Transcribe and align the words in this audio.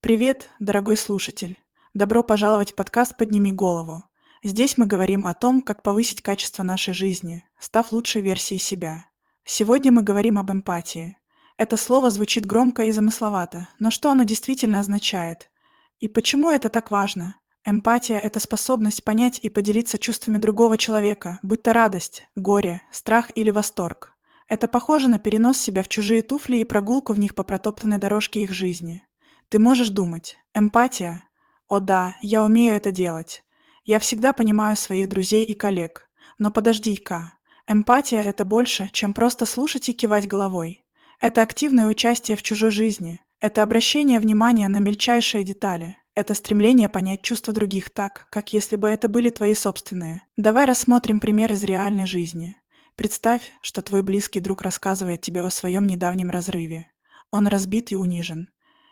Привет, 0.00 0.48
дорогой 0.60 0.96
слушатель! 0.96 1.58
Добро 1.92 2.22
пожаловать 2.22 2.70
в 2.70 2.76
подкаст 2.76 3.16
«Подними 3.16 3.50
голову». 3.50 4.04
Здесь 4.44 4.78
мы 4.78 4.86
говорим 4.86 5.26
о 5.26 5.34
том, 5.34 5.60
как 5.60 5.82
повысить 5.82 6.22
качество 6.22 6.62
нашей 6.62 6.94
жизни, 6.94 7.44
став 7.58 7.90
лучшей 7.90 8.22
версией 8.22 8.60
себя. 8.60 9.06
Сегодня 9.44 9.90
мы 9.90 10.02
говорим 10.02 10.38
об 10.38 10.52
эмпатии. 10.52 11.18
Это 11.56 11.76
слово 11.76 12.10
звучит 12.10 12.46
громко 12.46 12.84
и 12.84 12.92
замысловато, 12.92 13.66
но 13.80 13.90
что 13.90 14.12
оно 14.12 14.22
действительно 14.22 14.78
означает? 14.78 15.50
И 15.98 16.06
почему 16.06 16.48
это 16.48 16.68
так 16.68 16.92
важно? 16.92 17.34
Эмпатия– 17.64 18.20
это 18.20 18.38
способность 18.38 19.02
понять 19.02 19.40
и 19.42 19.48
поделиться 19.48 19.98
чувствами 19.98 20.38
другого 20.38 20.78
человека, 20.78 21.40
будь 21.42 21.64
то 21.64 21.72
радость, 21.72 22.28
горе, 22.36 22.82
страх 22.92 23.32
или 23.34 23.50
восторг. 23.50 24.14
Это 24.46 24.68
похоже 24.68 25.08
на 25.08 25.18
перенос 25.18 25.58
себя 25.58 25.82
в 25.82 25.88
чужие 25.88 26.22
туфли 26.22 26.58
и 26.58 26.64
прогулку 26.64 27.14
в 27.14 27.18
них 27.18 27.34
по 27.34 27.42
протоптанной 27.42 27.98
дорожке 27.98 28.42
их 28.42 28.52
жизни. 28.52 29.02
Ты 29.50 29.58
можешь 29.58 29.88
думать: 29.88 30.36
эмпатия? 30.54 31.24
О 31.68 31.80
да, 31.80 32.16
я 32.20 32.44
умею 32.44 32.74
это 32.74 32.92
делать. 32.92 33.42
Я 33.84 33.98
всегда 33.98 34.32
понимаю 34.32 34.76
своих 34.76 35.08
друзей 35.08 35.44
и 35.44 35.54
коллег. 35.54 36.08
Но 36.38 36.50
подожди-ка. 36.50 37.32
Эмпатия– 37.66 38.22
это 38.22 38.44
больше, 38.44 38.90
чем 38.92 39.14
просто 39.14 39.46
слушать 39.46 39.88
и 39.88 39.94
кивать 39.94 40.28
головой. 40.28 40.84
Это 41.20 41.42
активное 41.42 41.86
участие 41.86 42.36
в 42.36 42.42
чужой 42.42 42.70
жизни. 42.70 43.20
Это 43.40 43.62
обращение 43.62 44.20
внимания 44.20 44.68
на 44.68 44.78
мельчайшие 44.78 45.44
детали. 45.44 45.96
Это 46.14 46.34
стремление 46.34 46.88
понять 46.88 47.22
чувства 47.22 47.54
других 47.54 47.90
так, 47.90 48.26
как 48.30 48.52
если 48.52 48.76
бы 48.76 48.88
это 48.88 49.08
были 49.08 49.30
твои 49.30 49.54
собственные. 49.54 50.22
Давай 50.36 50.64
рассмотрим 50.64 51.20
пример 51.20 51.52
из 51.52 51.62
реальной 51.64 52.06
жизни. 52.06 52.56
Представь, 52.96 53.52
что 53.62 53.80
твой 53.80 54.02
близкий 54.02 54.40
друг 54.40 54.62
рассказывает 54.62 55.20
тебе 55.20 55.40
о 55.42 55.50
своем 55.50 55.86
недавнем 55.86 56.30
разрыве. 56.30 56.90
Он 57.30 57.46
разбит 57.46 57.92
и 57.92 57.96
унижен. 57.96 58.48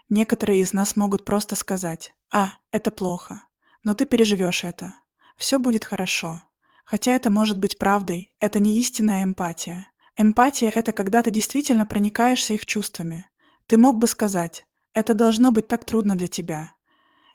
Некоторые 0.09 0.61
из 0.61 0.73
нас 0.73 0.97
могут 0.97 1.25
просто 1.25 1.57
сказать 1.57 2.15
«А, 2.33 2.53
это 2.71 2.91
плохо, 2.91 3.43
но 3.83 3.95
ты 3.95 4.07
переживешь 4.07 4.65
это. 4.65 4.95
Все 5.37 5.59
будет 5.59 5.85
хорошо». 5.85 6.43
Хотя 6.85 7.11
это 7.13 7.31
может 7.31 7.59
быть 7.59 7.79
правдой, 7.79 8.33
это 8.39 8.61
не 8.61 8.79
истинная 8.79 9.25
эмпатия. 9.25 9.89
Эмпатия– 10.17 10.71
это 10.71 10.93
когда 10.93 11.21
ты 11.25 11.33
действительно 11.33 11.85
проникаешься 11.85 12.55
их 12.55 12.65
чувствами. 12.65 13.27
Ты 13.67 13.77
мог 13.77 13.99
бы 13.99 14.07
сказать 14.07 14.65
«Это 14.95 15.13
должно 15.13 15.51
быть 15.51 15.67
так 15.67 15.85
трудно 15.85 16.17
для 16.17 16.29
тебя». 16.29 16.73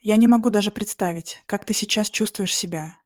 Я 0.02 0.16
не 0.16 0.28
могу 0.28 0.50
даже 0.50 0.72
представить, 0.72 1.44
как 1.46 1.66
ты 1.66 1.74
сейчас 1.74 2.10
чувствуешь 2.10 2.56
себя. 2.56 2.98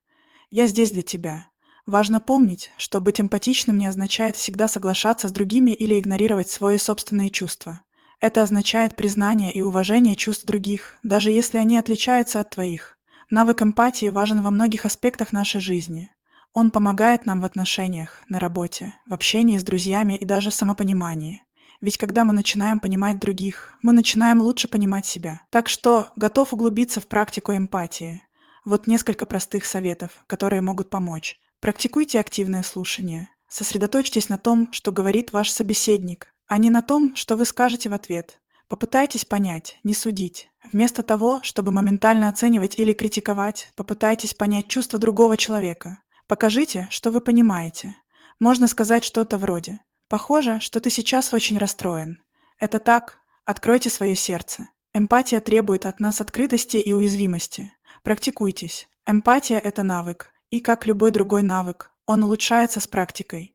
Я 0.49 0.67
здесь 0.67 0.91
для 0.91 1.01
тебя. 1.01 1.49
Важно 1.85 2.21
помнить, 2.21 2.71
что 2.77 3.01
быть 3.01 3.19
эмпатичным 3.19 3.77
не 3.77 3.87
означает 3.87 4.37
всегда 4.37 4.67
соглашаться 4.67 5.27
с 5.27 5.31
другими 5.31 5.71
или 5.71 5.99
игнорировать 5.99 6.49
свои 6.49 6.77
собственные 6.77 7.31
чувства. 7.31 7.81
Это 8.25 8.41
означает 8.41 8.95
признание 8.95 9.53
и 9.53 9.61
уважение 9.61 10.15
чувств 10.15 10.45
других, 10.45 10.95
даже 11.03 11.29
если 11.29 11.59
они 11.59 11.77
отличаются 11.77 12.39
от 12.39 12.49
твоих. 12.49 12.97
Навык 13.29 13.61
эмпатии 13.61 14.09
важен 14.09 14.41
во 14.41 14.49
многих 14.49 14.87
аспектах 14.87 15.31
нашей 15.31 15.61
жизни. 15.61 16.09
Он 16.51 16.71
помогает 16.71 17.27
нам 17.27 17.39
в 17.39 17.45
отношениях, 17.45 18.23
на 18.27 18.39
работе, 18.39 18.95
в 19.05 19.13
общении 19.13 19.59
с 19.59 19.63
друзьями 19.63 20.15
и 20.15 20.25
даже 20.25 20.49
в 20.49 20.55
самопонимании. 20.55 21.43
Ведь 21.81 21.99
когда 21.99 22.25
мы 22.25 22.33
начинаем 22.33 22.79
понимать 22.79 23.19
других, 23.19 23.77
мы 23.83 23.93
начинаем 23.93 24.41
лучше 24.41 24.67
понимать 24.67 25.05
себя. 25.05 25.41
Так 25.51 25.69
что 25.69 26.07
готов 26.15 26.51
углубиться 26.51 26.99
в 27.01 27.05
практику 27.05 27.55
эмпатии. 27.55 28.23
Вот 28.65 28.87
несколько 28.87 29.27
простых 29.27 29.65
советов, 29.65 30.09
которые 30.25 30.63
могут 30.63 30.89
помочь. 30.89 31.39
Практикуйте 31.59 32.19
активное 32.19 32.63
слушание. 32.63 33.29
Сосредоточьтесь 33.47 34.29
на 34.29 34.39
том, 34.39 34.69
что 34.71 34.91
говорит 34.91 35.31
ваш 35.31 35.51
собеседник, 35.51 36.33
а 36.47 36.57
не 36.57 36.69
на 36.69 36.81
том, 36.81 37.15
что 37.15 37.35
вы 37.35 37.45
скажете 37.45 37.89
в 37.89 37.93
ответ. 37.93 38.39
Попытайтесь 38.67 39.25
понять, 39.25 39.79
не 39.83 39.93
судить. 39.93 40.49
Вместо 40.71 41.03
того, 41.03 41.39
чтобы 41.43 41.71
моментально 41.71 42.29
оценивать 42.29 42.79
или 42.79 42.93
критиковать, 42.93 43.71
попытайтесь 43.75 44.33
понять 44.33 44.67
чувства 44.67 44.97
другого 44.97 45.37
человека. 45.37 45.99
Покажите, 46.27 46.87
что 46.89 47.11
вы 47.11 47.21
понимаете. 47.21 47.95
Можно 48.39 48.67
сказать 48.67 49.03
что-то 49.03 49.37
вроде 49.37 49.79
«Похоже, 50.09 50.59
что 50.59 50.79
ты 50.79 50.89
сейчас 50.89 51.33
очень 51.33 51.57
расстроен». 51.57 52.21
Это 52.59 52.79
так? 52.79 53.19
Откройте 53.45 53.89
свое 53.89 54.15
сердце. 54.15 54.69
Эмпатия 54.93 55.39
требует 55.39 55.85
от 55.85 55.99
нас 55.99 56.21
открытости 56.21 56.77
и 56.77 56.93
уязвимости. 56.93 57.73
Практикуйтесь. 58.01 58.87
Эмпатия– 59.05 59.59
это 59.59 59.83
навык. 59.83 60.31
И 60.49 60.59
как 60.59 60.85
любой 60.85 61.11
другой 61.11 61.43
навык, 61.43 61.91
он 62.05 62.23
улучшается 62.23 62.79
с 62.79 62.87
практикой. 62.87 63.54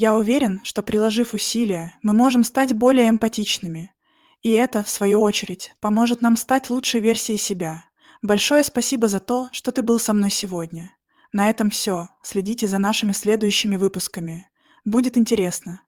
Я 0.00 0.14
уверен, 0.14 0.60
что 0.62 0.84
приложив 0.84 1.34
усилия, 1.34 1.98
мы 2.02 2.12
можем 2.12 2.44
стать 2.44 2.72
более 2.72 3.08
эмпатичными. 3.08 3.92
И 4.42 4.52
это, 4.52 4.84
в 4.84 4.88
свою 4.88 5.20
очередь, 5.20 5.74
поможет 5.80 6.22
нам 6.22 6.36
стать 6.36 6.70
лучшей 6.70 7.00
версией 7.00 7.36
себя. 7.36 7.84
Большое 8.22 8.62
спасибо 8.62 9.08
за 9.08 9.18
то, 9.18 9.48
что 9.50 9.72
ты 9.72 9.82
был 9.82 9.98
со 9.98 10.12
мной 10.12 10.30
сегодня. 10.30 10.92
На 11.32 11.50
этом 11.50 11.68
все. 11.70 12.10
Следите 12.22 12.68
за 12.68 12.78
нашими 12.78 13.10
следующими 13.10 13.74
выпусками. 13.74 14.48
Будет 14.84 15.18
интересно. 15.18 15.82